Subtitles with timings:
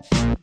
[0.00, 0.36] Captain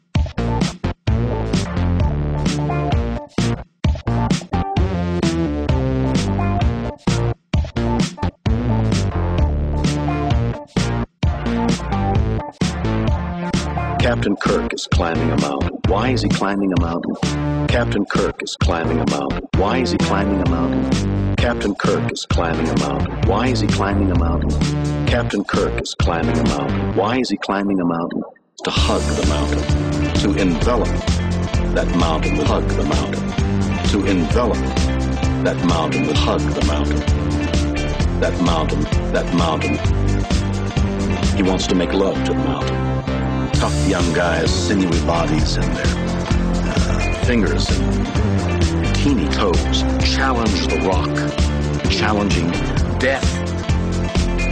[14.36, 15.80] Kirk is climbing a mountain.
[15.88, 17.16] Why is he climbing a mountain?
[17.68, 19.42] Captain Kirk is climbing a mountain.
[19.56, 21.36] Why is he climbing a mountain?
[21.36, 23.28] Captain Kirk is climbing a mountain.
[23.28, 24.52] Why is he climbing a mountain?
[25.08, 26.96] Captain Kirk is climbing a mountain.
[26.96, 28.22] Why is he climbing a mountain?
[28.64, 30.14] To hug the mountain.
[30.22, 30.88] To envelop
[31.74, 33.90] that mountain with hug the mountain.
[33.90, 34.58] To envelop
[35.44, 37.00] that mountain with hug the mountain.
[38.20, 38.82] That mountain,
[39.14, 39.78] that mountain.
[41.38, 42.88] He wants to make love to the mountain
[43.60, 51.10] tough young guys, sinewy bodies, and their uh, fingers and teeny toes challenge the rock,
[51.90, 52.52] challenging
[53.00, 53.26] death.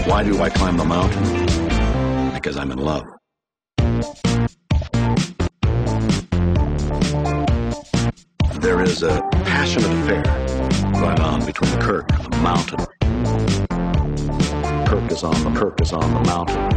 [0.07, 1.23] Why do I climb the mountain?
[2.33, 3.05] Because I'm in love.
[8.65, 10.23] There is a passionate affair
[10.93, 12.79] going on between Kirk and the mountain.
[14.87, 16.69] Kirk is on the Kirk is on the mountain.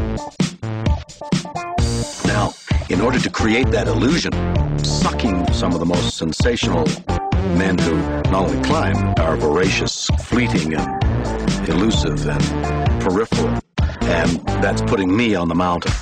[2.27, 2.53] Now,
[2.91, 4.33] in order to create that illusion,
[4.85, 6.85] sucking some of the most sensational
[7.57, 7.97] men who
[8.31, 13.59] not only climb, are voracious, fleeting, and elusive and peripheral.
[14.03, 15.93] And that's putting me on the mountain.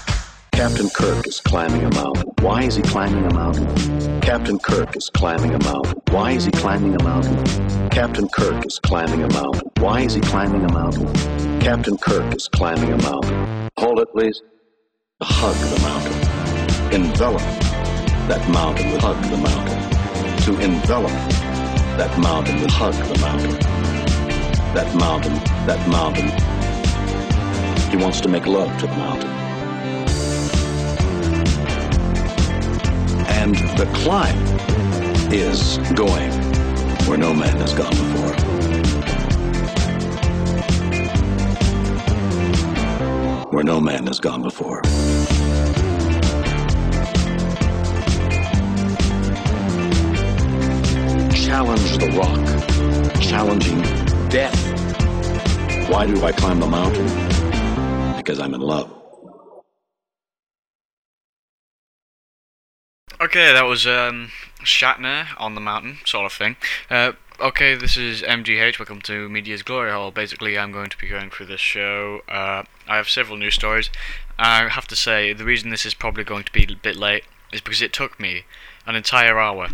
[0.56, 2.32] Captain Kirk is climbing a mountain.
[2.40, 4.20] Why is he climbing a mountain?
[4.22, 6.00] Captain Kirk is climbing a mountain.
[6.10, 7.44] Why is he climbing a mountain?
[7.90, 9.70] Captain Kirk is climbing a mountain.
[9.78, 11.60] Why is he climbing a mountain?
[11.60, 13.68] Captain Kirk is climbing a mountain.
[13.76, 14.42] Hold it, please.
[15.22, 16.36] Hug the mountain
[16.92, 17.42] envelop
[18.28, 19.78] that mountain with hug the mountain.
[20.44, 21.10] To envelop
[21.98, 23.52] that mountain with hug the mountain.
[24.74, 25.34] That mountain,
[25.66, 26.28] that mountain.
[27.90, 29.45] He wants to make love to the mountain.
[33.46, 34.36] And the climb
[35.32, 36.32] is going
[37.06, 38.32] where no man has gone before.
[43.52, 44.82] Where no man has gone before.
[51.30, 53.80] challenge the rock, challenging
[54.28, 54.58] death.
[55.88, 57.06] Why do I climb the mountain?
[58.16, 58.95] Because I'm in love.
[63.36, 64.30] Okay, that was um,
[64.60, 66.56] Shatner on the mountain, sort of thing.
[66.88, 68.78] Uh, okay, this is MGH.
[68.78, 70.10] Welcome to Media's Glory Hole.
[70.10, 72.22] Basically, I'm going to be going through this show.
[72.30, 73.90] Uh, I have several news stories.
[74.38, 77.24] I have to say, the reason this is probably going to be a bit late
[77.52, 78.44] is because it took me
[78.86, 79.68] an entire hour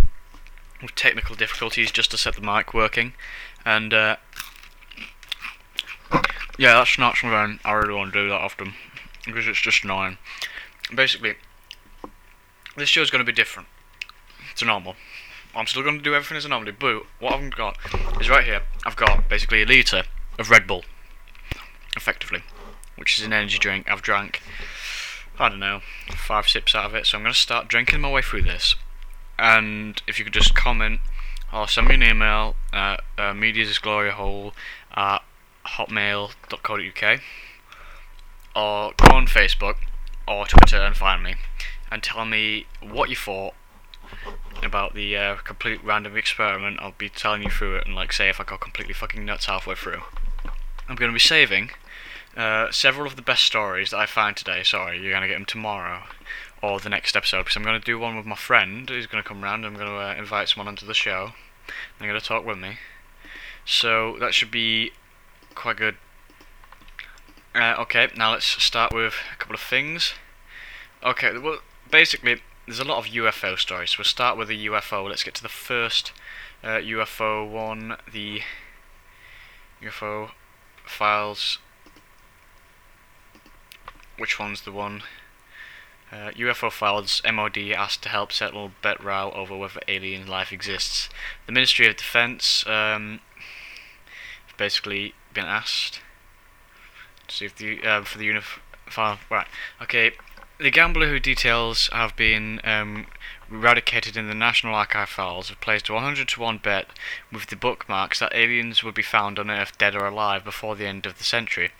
[0.83, 3.13] with technical difficulties just to set the mic working,
[3.65, 4.17] and uh,
[6.59, 8.75] yeah, that's not something I really want to do that often
[9.25, 10.19] because it's just annoying.
[10.93, 11.37] Basically,
[12.77, 13.69] this show is going to be different
[14.57, 14.97] to normal.
[15.55, 17.77] I'm still going to do everything as a normal, but what I've got
[18.21, 18.63] is right here.
[18.87, 20.05] I've got basically a litre
[20.39, 20.85] of Red Bull,
[21.97, 22.43] effectively,
[22.97, 23.91] which is an energy drink.
[23.91, 24.43] I've drank,
[25.39, 25.81] I don't know,
[26.17, 28.77] five sips out of it, so I'm going to start drinking my way through this
[29.43, 31.01] and if you could just comment
[31.53, 34.53] or send me an email at uh, mediasgloryhole
[34.95, 35.23] at
[35.67, 37.21] hotmail.co.uk
[38.55, 39.77] or go on Facebook
[40.29, 41.35] or Twitter and find me
[41.93, 43.53] and tell me what you thought
[44.63, 46.79] about the uh, complete random experiment.
[46.81, 49.45] I'll be telling you through it and like say if I got completely fucking nuts
[49.45, 50.01] halfway through.
[50.89, 51.71] I'm going to be saving
[52.35, 54.63] uh, several of the best stories that I found today.
[54.63, 56.05] Sorry, you're going to get them tomorrow
[56.63, 59.23] or the next episode because I'm going to do one with my friend who's going
[59.23, 59.67] to come around.
[59.67, 61.33] I'm going to uh, invite someone onto the show.
[61.99, 62.79] They're going to talk with me.
[63.67, 64.93] So that should be
[65.55, 65.97] quite good.
[67.55, 70.15] Uh, okay, now let's start with a couple of things.
[71.05, 71.59] Okay, well,
[71.93, 73.97] basically, there's a lot of UFO stories.
[73.97, 75.09] We'll start with the UFO.
[75.09, 76.13] Let's get to the first
[76.65, 78.41] uh, UFO one, the
[79.81, 80.31] UFO
[80.85, 81.59] files.
[84.19, 85.03] Which one's the one?
[86.11, 91.09] Uh, UFO files MOD asked to help settle bet row over whether alien life exists.
[91.47, 93.21] The Ministry of Defense um,
[94.57, 96.01] basically been asked
[97.29, 99.47] to see if the uh, for the UFO file right.
[99.81, 100.13] Okay,
[100.59, 103.07] the gambler who details have been um,
[103.51, 106.89] eradicated in the National Archive files have placed a 100 to 1 bet
[107.31, 110.87] with the bookmarks that aliens would be found on Earth dead or alive before the
[110.87, 111.71] end of the century.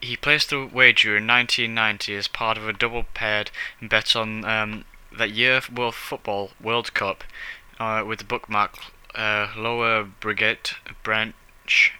[0.00, 4.84] He placed the wager in 1990 as part of a double paired bet on um,
[5.16, 7.24] that year World Football World Cup
[7.78, 8.76] uh, with the bookmark
[9.14, 11.34] uh, Lower Briggate branch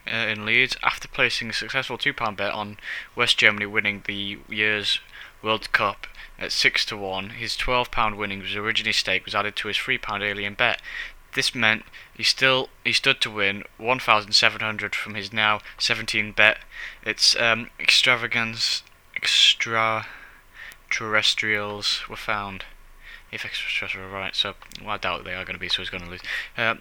[0.06, 2.76] uh, in Leeds after placing a successful £2 bet on
[3.14, 5.00] West Germany winning the year's
[5.44, 6.06] World Cup
[6.38, 7.30] at 6 to 1.
[7.30, 10.80] His £12 winnings originally stake was added to his £3 alien bet.
[11.34, 11.84] This meant
[12.16, 16.58] he still he stood to win 1,700 from his now 17 bet.
[17.04, 18.82] Its um, extravagance
[19.16, 22.64] extraterrestrials were found.
[23.32, 25.90] If extraterrestrials were right, so well, I doubt they are going to be, so he's
[25.90, 26.22] going to lose.
[26.56, 26.76] Uh,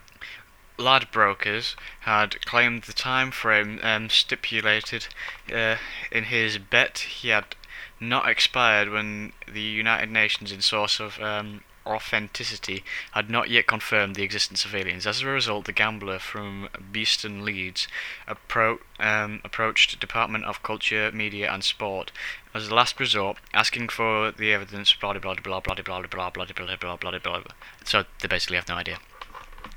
[0.77, 5.07] Ladbrokes had claimed the time frame um, stipulated
[5.54, 5.75] uh,
[6.12, 7.56] in his bet he had
[8.09, 14.15] not expired when the United Nations, in source of um, authenticity, had not yet confirmed
[14.15, 15.05] the existence of aliens.
[15.05, 17.88] As a result, the gambler from Beeston, Leeds,
[18.27, 22.11] appro- um, approached Department of Culture, Media and Sport
[22.53, 24.94] as a last resort, asking for the evidence.
[24.94, 27.41] Blah blah blah blah blah blah blah blah blah blah blah blah.
[27.83, 29.00] So they basically have no idea.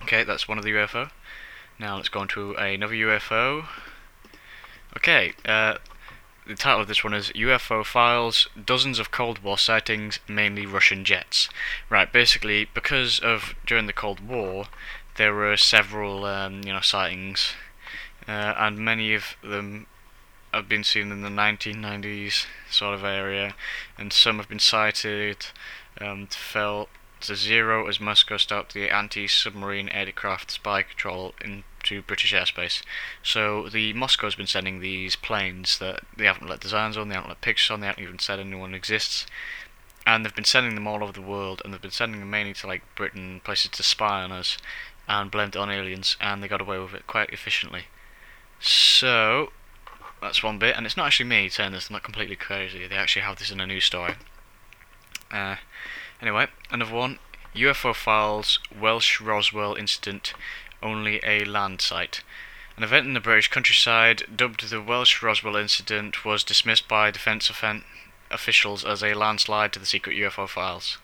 [0.03, 1.11] Okay, that's one of the UFO.
[1.79, 3.67] Now let's go on to another UFO.
[4.97, 5.77] Okay, uh,
[6.47, 11.05] the title of this one is UFO Files Dozens of Cold War Sightings, mainly Russian
[11.05, 11.49] jets.
[11.91, 14.67] Right, basically, because of during the Cold War,
[15.17, 17.55] there were several um, you know sightings,
[18.29, 19.87] uh, and many of them
[20.55, 23.55] have been seen in the 1990s sort of area,
[23.99, 25.47] and some have been sighted,
[26.01, 26.89] um, fell
[27.21, 31.35] to zero as Moscow stopped the anti-submarine aircraft spy control
[31.91, 32.83] into British airspace.
[33.23, 37.31] So the Moscow's been sending these planes that they haven't let designs on, they haven't
[37.31, 39.27] let pictures on, they haven't even said anyone exists.
[40.07, 42.55] And they've been sending them all over the world, and they've been sending them mainly
[42.55, 44.57] to like Britain, places to spy on us,
[45.09, 47.85] and blamed it on aliens, and they got away with it quite efficiently.
[48.61, 49.51] So
[50.23, 51.91] that's one bit, and it's not actually me saying this.
[51.91, 52.87] I'm not completely crazy.
[52.87, 54.15] They actually have this in a news story.
[55.33, 55.57] Uh,
[56.21, 57.19] Anyway, another one.
[57.55, 60.35] UFO Files Welsh Roswell Incident
[60.83, 62.23] Only a Land Site.
[62.77, 67.51] An event in the British countryside, dubbed the Welsh Roswell Incident, was dismissed by defence
[68.31, 70.99] officials as a landslide to the secret UFO files.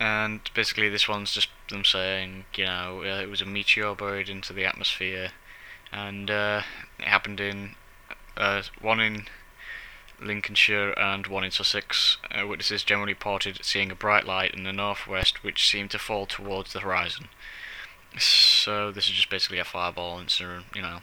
[0.00, 4.28] And basically, this one's just them saying, you know, uh, it was a meteor buried
[4.28, 5.30] into the atmosphere,
[5.92, 6.62] and uh,
[6.98, 7.74] it happened in
[8.36, 9.26] uh, one in
[10.20, 12.16] Lincolnshire and one in Sussex.
[12.30, 16.26] Uh, witnesses generally reported seeing a bright light in the northwest which seemed to fall
[16.26, 17.28] towards the horizon.
[18.16, 21.00] So this is just basically a fireball incident, you know,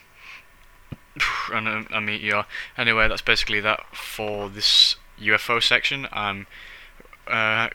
[1.54, 2.46] and a, a meteor.
[2.78, 6.08] Anyway, that's basically that for this UFO section.
[6.12, 6.48] I'm
[7.28, 7.70] uh,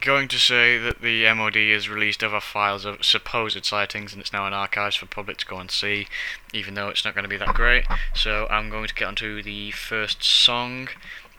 [0.00, 4.32] going to say that the MOD has released other files of supposed sightings and it's
[4.32, 6.08] now in archives for public to go and see,
[6.52, 7.84] even though it's not going to be that great.
[8.14, 10.88] So I'm going to get onto the first song.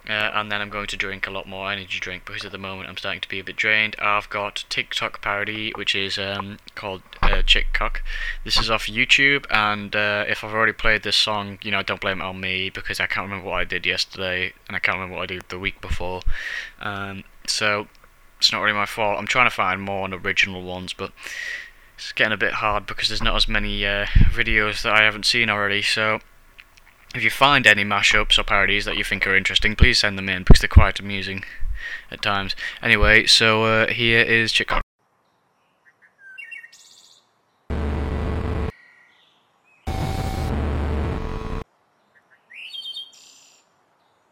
[0.07, 2.57] Uh, and then I'm going to drink a lot more energy drink because at the
[2.57, 3.95] moment I'm starting to be a bit drained.
[3.99, 8.01] I've got TikTok parody, which is um, called uh, Chick Cock.
[8.45, 11.99] This is off YouTube, and uh, if I've already played this song, you know, don't
[11.99, 14.95] blame it on me because I can't remember what I did yesterday, and I can't
[14.95, 16.21] remember what I did the week before.
[16.79, 17.87] Um, so
[18.37, 19.19] it's not really my fault.
[19.19, 21.11] I'm trying to find more original ones, but
[21.97, 25.25] it's getting a bit hard because there's not as many uh, videos that I haven't
[25.25, 25.81] seen already.
[25.81, 26.19] So
[27.17, 30.29] if you find any mashups or parodies that you think are interesting, please send them
[30.29, 31.43] in because they're quite amusing
[32.11, 32.55] at times.
[32.81, 34.86] Anyway, so uh, here is Chick Cock.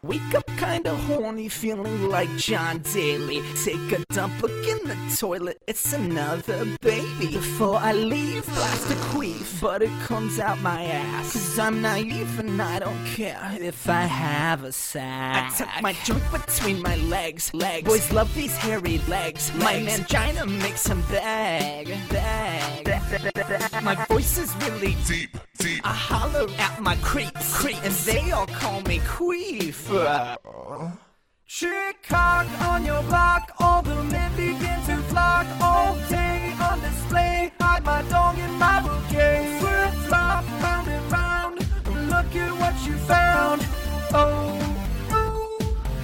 [0.06, 3.42] Wake up kinda horny, feeling like John Daly.
[3.64, 7.32] Take a dump, look in the toilet, it's another baby.
[7.32, 11.32] Before I leave, blast a queef, but it comes out my ass.
[11.32, 15.52] Cause I'm naive and I don't care if I have a sack.
[15.52, 17.88] I tuck my junk between my legs, legs.
[17.88, 19.50] Boys love these hairy legs.
[19.50, 19.52] legs.
[19.54, 22.86] My mangina makes them bag, bag.
[23.82, 25.80] My voice is really deep, deep.
[25.84, 27.80] I holler at my creeps, creeps.
[27.82, 29.95] and they all call me queef.
[31.46, 37.50] Chick cock on your block, all the men begin to flock all day on display.
[37.58, 39.56] Hide my dog in my bouquet.
[39.58, 41.58] Flip flop, round and round.
[42.10, 43.62] Look at what you found.
[44.12, 44.58] Oh,
[45.10, 45.58] oh,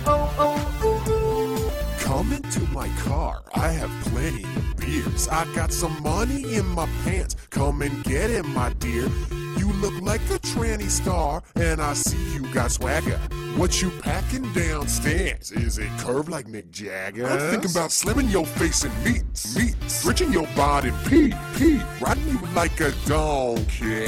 [0.06, 1.70] oh, oh, ooh, ooh.
[2.00, 3.42] Come into my car.
[3.54, 4.46] I have plenty
[4.84, 5.28] beers.
[5.28, 7.36] I got some money in my pants.
[7.50, 9.08] Come and get it, my dear.
[9.56, 13.18] You look like a tranny star, and I see you got swagger.
[13.56, 15.52] What you packing downstairs?
[15.52, 17.26] Is it curved like Mick Jagger?
[17.26, 22.28] I'm thinking about slimming your face and meats, meats, stretching your body, pee, pee, riding
[22.28, 24.06] you like a donkey.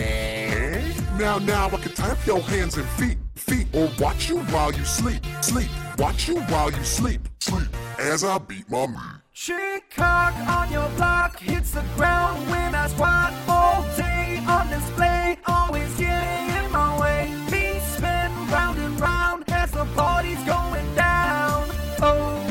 [1.18, 4.84] Now, now I can tap your hands and feet, feet, or watch you while you
[4.84, 9.23] sleep, sleep, watch you while you sleep, sleep, as I beat my meat.
[9.36, 15.36] Chick cock on your block hits the ground when I squat all day on display,
[15.46, 17.34] always getting in my way.
[17.50, 21.68] Me spin round and round as the party's going down.
[22.00, 22.46] Oh,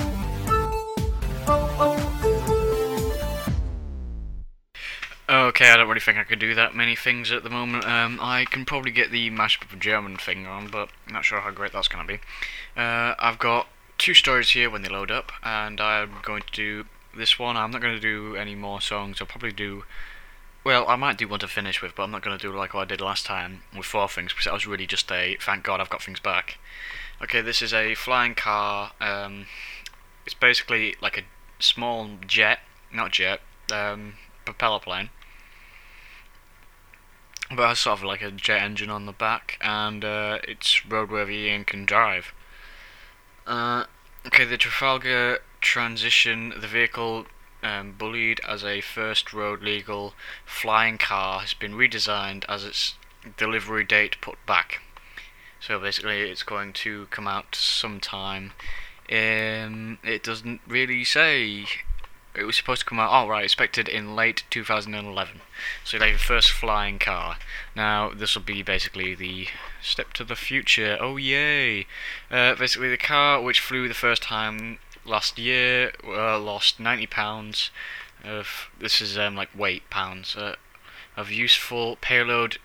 [0.50, 1.10] ooh,
[1.48, 2.52] oh, oh, ooh,
[5.32, 5.48] ooh.
[5.48, 7.86] Okay, I don't really think I could do that many things at the moment.
[7.86, 11.52] Um, I can probably get the mashup of German thing on, but not sure how
[11.52, 12.20] great that's going to be.
[12.75, 13.68] Uh, I've got
[14.03, 17.55] two stories here when they load up, and I'm going to do this one.
[17.55, 19.22] I'm not going to do any more songs.
[19.22, 19.86] I'll probably do.
[20.65, 22.74] Well, I might do one to finish with, but I'm not going to do like
[22.74, 25.63] what I did last time with four things because that was really just a thank
[25.63, 26.57] God I've got things back.
[27.22, 28.91] Okay, this is a flying car.
[29.00, 29.45] Um,
[30.25, 32.60] it's basically like a small jet,
[32.91, 33.39] not jet,
[33.72, 35.12] um, propeller plane.
[37.55, 41.55] But has sort of like a jet engine on the back, and uh, it's roadworthy
[41.55, 42.33] and can drive.
[43.45, 43.86] Uh,
[44.25, 47.25] okay, the Terrafugia Transition, the vehicle
[47.62, 50.13] um, bullied as a first road legal
[50.46, 52.96] flying car has been redesigned as its
[53.38, 54.82] delivery date put back.
[55.60, 58.51] So basically, it's going to come out sometime.
[59.10, 61.65] Um, it doesn't really say.
[62.36, 63.12] It was supposed to come out.
[63.12, 65.42] Oh right, expected in late 2011.
[65.84, 67.38] So like the first flying car.
[67.75, 69.48] Now this will be basically the
[69.82, 70.98] step to the future.
[71.00, 71.86] Oh yay!
[72.32, 77.70] Uh, basically, the car which flew the first time last year uh, lost 90 pounds
[78.24, 80.56] of this is um, like weight pounds uh,
[81.18, 82.58] of useful payload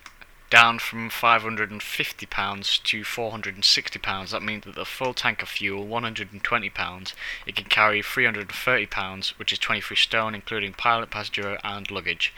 [0.50, 4.31] down from 550 pounds to 460 pounds.
[4.31, 7.14] That means that the full tank of fuel, 120 pounds,
[7.47, 12.33] it can carry 330 pounds, which is 23 stone, including pilot, passenger, and luggage.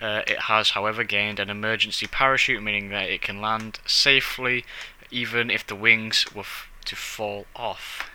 [0.00, 4.64] Uh, it has, however, gained an emergency parachute, meaning that it can land safely
[5.10, 8.08] even if the wings were f- to fall off.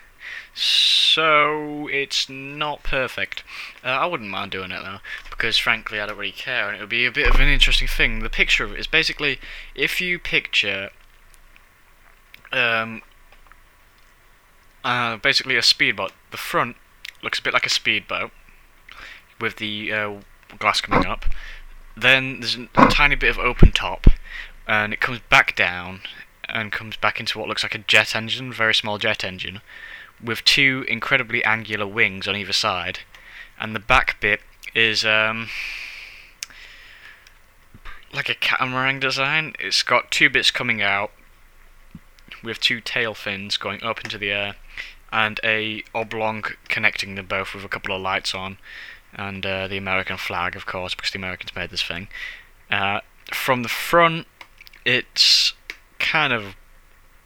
[0.53, 3.43] So it's not perfect.
[3.83, 6.79] Uh, I wouldn't mind doing it though, because frankly I don't really care, and it
[6.79, 8.19] would be a bit of an interesting thing.
[8.19, 9.39] The picture of it is basically
[9.75, 10.91] if you picture,
[12.53, 13.01] um,
[14.83, 16.13] uh, basically a speedboat.
[16.31, 16.77] The front
[17.21, 18.31] looks a bit like a speedboat
[19.41, 20.13] with the uh,
[20.57, 21.25] glass coming up.
[21.97, 24.07] Then there's a tiny bit of open top,
[24.67, 26.01] and it comes back down
[26.47, 29.61] and comes back into what looks like a jet engine, very small jet engine
[30.23, 32.99] with two incredibly angular wings on either side,
[33.59, 34.41] and the back bit
[34.73, 35.49] is um,
[38.13, 39.53] like a catamaran design.
[39.59, 41.11] It's got two bits coming out
[42.43, 44.55] with two tail fins going up into the air,
[45.11, 48.57] and a oblong connecting them both with a couple of lights on,
[49.13, 52.07] and uh, the American flag, of course, because the Americans made this thing.
[52.69, 53.01] Uh,
[53.33, 54.27] from the front,
[54.85, 55.53] it's
[55.99, 56.55] kind of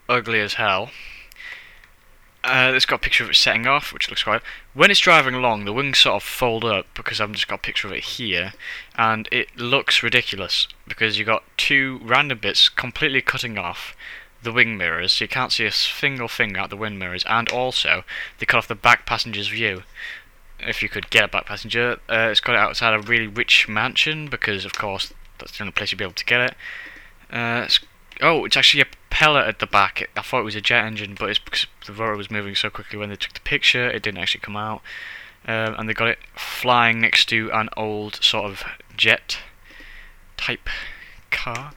[0.07, 0.89] ugly as hell.
[2.43, 4.41] Uh, it's got a picture of it setting off, which looks quite.
[4.73, 7.61] When it's driving along, the wings sort of fold up because I've just got a
[7.61, 8.53] picture of it here,
[8.95, 13.95] and it looks ridiculous because you've got two random bits completely cutting off
[14.41, 17.49] the wing mirrors, so you can't see a single thing out the wing mirrors, and
[17.49, 18.05] also
[18.37, 19.83] they cut off the back passenger's view.
[20.61, 23.67] If you could get a back passenger, uh, it's got it outside a really rich
[23.67, 26.55] mansion because, of course, that's the only place you'd be able to get it.
[27.31, 27.79] Uh, it's
[28.21, 28.85] Oh, it's actually a
[29.19, 30.09] propeller at the back.
[30.15, 32.69] I thought it was a jet engine, but it's because the rotor was moving so
[32.69, 34.81] quickly when they took the picture, it didn't actually come out.
[35.45, 38.63] Um, and they got it flying next to an old sort of
[38.95, 39.39] jet
[40.37, 40.69] type
[41.31, 41.73] car.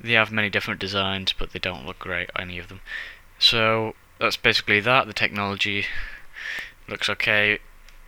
[0.00, 2.80] They have many different designs, but they don't look great, any of them.
[3.40, 5.08] So that's basically that.
[5.08, 5.86] The technology
[6.88, 7.58] looks okay.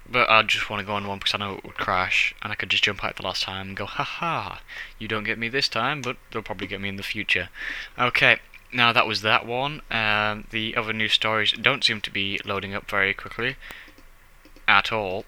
[0.08, 2.52] But I just want to go on one because I know it would crash, and
[2.52, 4.58] I could just jump out the last time and go, haha,
[4.98, 7.48] you don't get me this time, but they'll probably get me in the future.
[7.98, 8.38] Okay,
[8.72, 9.82] now that was that one.
[9.90, 13.56] Um, the other news stories don't seem to be loading up very quickly
[14.68, 15.24] at all.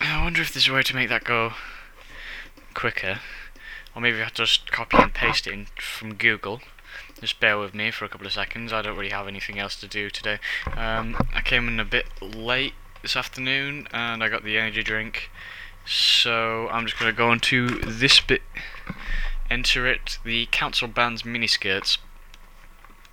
[0.00, 1.52] I wonder if there's a way to make that go
[2.74, 3.20] quicker.
[3.94, 6.60] Or maybe I have to just copy and paste it in from Google.
[7.20, 8.72] Just bear with me for a couple of seconds.
[8.72, 10.38] I don't really have anything else to do today.
[10.76, 12.74] Um, I came in a bit late
[13.08, 15.30] this afternoon and I got the energy drink.
[15.86, 18.42] So I'm just going to go into this bit,
[19.50, 21.96] enter it, the council bans miniskirts.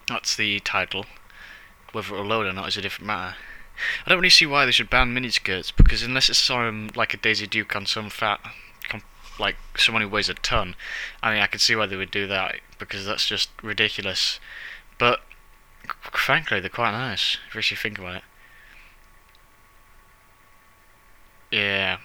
[0.10, 1.06] That's the title.
[1.94, 3.38] Whether it'll load or not is a different matter.
[4.06, 7.18] I don't really see why they should ban miniskirts because unless it's some like a
[7.18, 8.42] Daisy Duke on some fat,
[9.40, 10.76] like someone who weighs a ton,
[11.24, 14.42] I mean I could see why they would do that because that's just ridiculous.
[14.98, 15.22] But
[16.02, 18.24] frankly, they're quite nice if you think about it.
[21.56, 22.00] Yeah.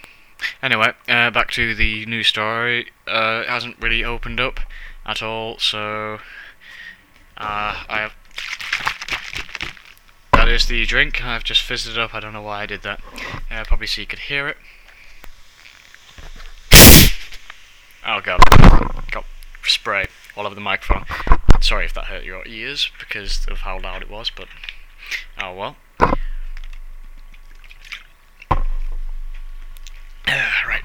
[0.63, 2.87] Anyway, uh, back to the new story.
[3.09, 4.61] Uh, it hasn't really opened up
[5.05, 6.21] at all, so
[7.37, 8.13] uh, I have.
[10.35, 11.25] That is the drink.
[11.25, 12.15] I've just fizzed it up.
[12.15, 13.01] I don't know why I did that.
[13.51, 14.57] Uh, probably so you could hear it.
[18.07, 18.41] Oh god,
[19.11, 19.25] got
[19.65, 21.07] spray all over the microphone.
[21.61, 24.47] Sorry if that hurt your ears because of how loud it was, but
[25.43, 25.77] oh well.
[30.67, 30.83] right.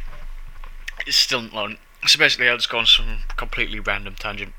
[1.05, 1.77] It's still not loading.
[2.07, 4.53] So basically, I'll just gone some completely random tangent.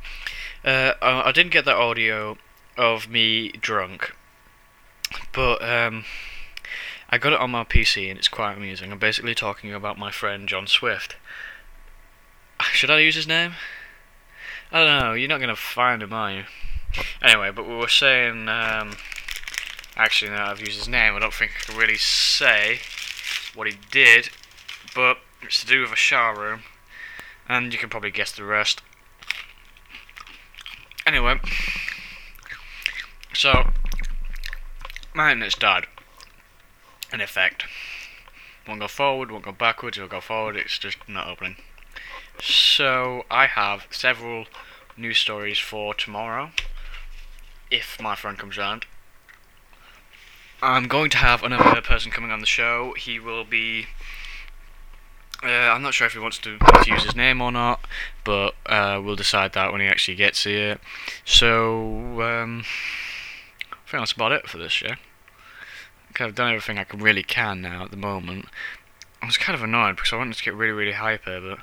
[0.64, 2.38] Uh, I, I didn't get that audio
[2.76, 4.14] of me drunk,
[5.32, 6.04] but um,
[7.08, 8.90] I got it on my PC and it's quite amusing.
[8.90, 11.16] I'm basically talking about my friend John Swift.
[12.72, 13.52] Should I use his name?
[14.72, 15.12] I don't know.
[15.12, 16.44] You're not gonna find him, are you?
[17.22, 18.48] Anyway, but we were saying.
[18.48, 18.96] Um,
[19.96, 21.14] actually, now I've used his name.
[21.14, 22.80] I don't think I can really say
[23.54, 24.30] what he did,
[24.94, 26.62] but it's to do with a shower room,
[27.48, 28.82] and you can probably guess the rest.
[31.06, 31.38] Anyway,
[33.32, 33.70] so
[35.14, 35.86] my internet's died.
[37.12, 37.64] In effect,
[38.66, 39.96] won't go forward, won't go backwards.
[39.96, 40.56] It'll go forward.
[40.56, 41.56] It's just not opening.
[42.40, 44.46] So I have several
[44.96, 46.50] news stories for tomorrow.
[47.70, 48.86] If my friend comes round.
[50.62, 52.94] I'm going to have another person coming on the show.
[52.96, 53.86] He will be.
[55.42, 57.80] Uh, I'm not sure if he wants to, use his name or not,
[58.24, 60.78] but uh, we'll decide that when he actually gets here.
[61.24, 62.64] So, um,
[63.70, 64.94] I think that's about it for this show.
[66.18, 68.46] I've done everything I can really can now at the moment.
[69.20, 71.58] I was kind of annoyed because I wanted to get really, really hyper, but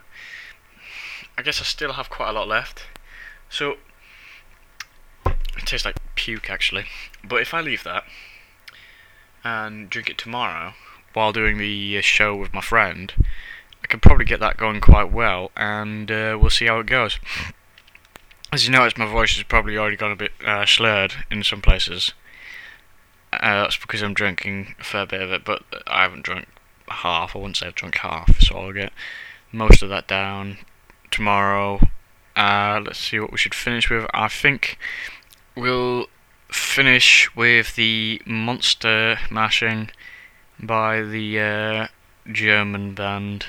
[1.37, 2.85] I guess I still have quite a lot left.
[3.49, 3.77] So,
[5.25, 6.85] it tastes like puke actually.
[7.23, 8.03] But if I leave that
[9.43, 10.73] and drink it tomorrow
[11.13, 13.13] while doing the uh, show with my friend,
[13.83, 17.19] I can probably get that going quite well, and uh, we'll see how it goes.
[18.51, 21.61] As you notice, my voice has probably already gone a bit uh, slurred in some
[21.61, 22.13] places.
[23.33, 26.47] Uh, that's because I'm drinking a fair bit of it, but I haven't drunk
[26.87, 27.35] half.
[27.35, 28.93] I wouldn't say I've drunk half, so I'll get
[29.51, 30.59] most of that down
[31.11, 31.79] tomorrow.
[32.35, 34.05] Uh, let's see what we should finish with.
[34.13, 34.77] I think
[35.55, 36.07] we'll
[36.49, 39.89] finish with the Monster Mashing
[40.59, 41.87] by the uh,
[42.31, 43.45] German band.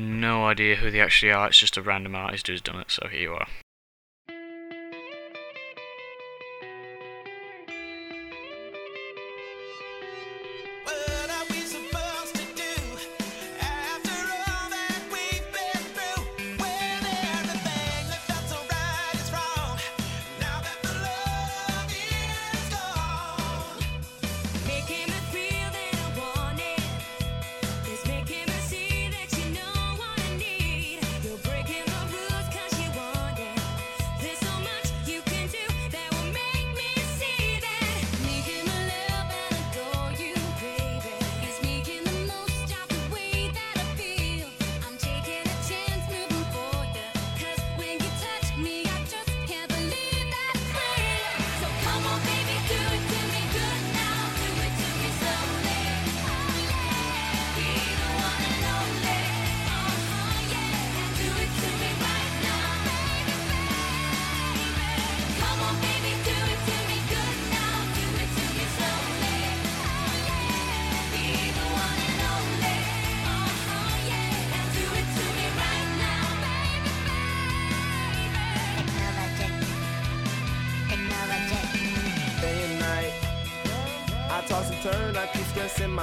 [0.00, 3.08] No idea who they actually are, it's just a random artist who's done it, so
[3.10, 3.48] here you are.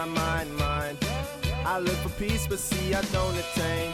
[0.06, 0.98] My mind, mind.
[1.66, 3.92] I look for peace, but see, I don't attain.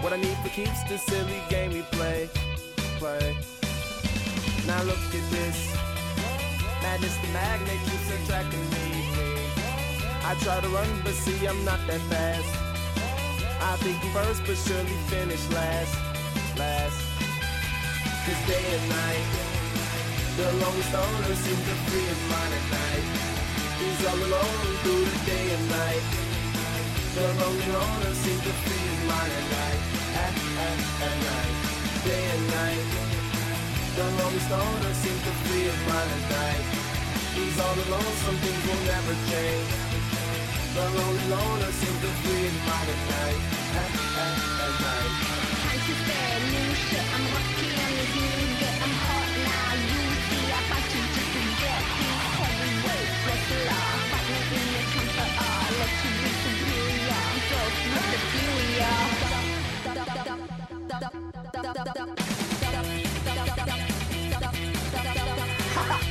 [0.00, 2.28] What I need for keeps the silly game we play,
[2.98, 3.36] play.
[4.66, 5.58] Now look at this.
[6.82, 8.86] Madness, the magnet keeps attracting me,
[9.16, 9.32] me.
[10.24, 12.52] I try to run, but see, I'm not that fast.
[13.60, 15.94] I think first, but surely finish last,
[16.58, 16.98] last.
[18.24, 19.26] Cause day and night,
[20.36, 23.21] the lonely stoner seems to free his mind at night.
[24.02, 26.02] All alone through the day and night.
[27.14, 29.80] The lonely loner seems to free his mind at night.
[30.18, 31.54] At, at, at night,
[32.02, 32.86] day and night.
[33.94, 36.66] The lonely stoner seems to free his mind at night.
[37.38, 39.70] He's all alone, some things will never change.
[40.74, 43.40] The lonely loner seems to free his mind at night.
[43.78, 44.34] At, at,
[44.66, 45.12] at night.
[45.62, 47.06] Can't you bear new shit?
[47.06, 48.41] I'm lucky on this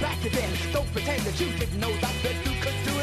[0.02, 0.50] back again.
[0.74, 2.51] Don't pretend that you didn't know that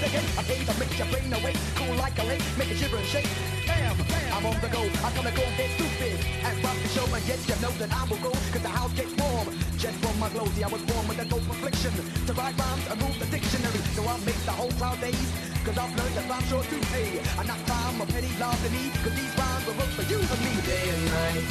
[0.08, 0.38] you could do it again.
[0.38, 3.06] I came to make your brain awake, cool like a lake, make it shiver and
[3.06, 3.28] shake.
[3.66, 4.82] Bam, bam, I'm on the go.
[5.04, 8.02] I'm gonna go get stupid and rock the show, and yes, you know that I
[8.08, 9.48] will go, cause the house gets warm.
[9.76, 11.92] Just from my glow, see, I was born with a dope affliction.
[12.26, 15.30] To write rhymes and move the dictionary, so I make the whole crowd daze.
[15.64, 17.20] Cause I've learned that rhymes sure to pay.
[17.38, 20.18] I not crime or petty love to me, cause these rhymes will work for you
[20.18, 20.52] and me.
[20.64, 21.46] day and night.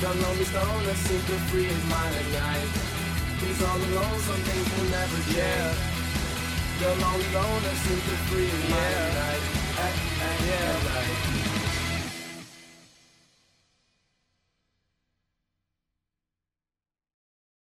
[0.00, 2.70] The lonely stoner to free his mind at night.
[3.38, 5.91] He's all alone, some things will never change.
[6.80, 9.42] The lonely loner seems to free his mind at night.
[9.78, 10.70] At, at, yeah.
[10.70, 11.31] At night.